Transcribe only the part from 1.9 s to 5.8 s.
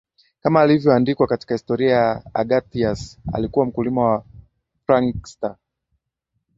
ya Agathias alikuwa mkulima wa prankster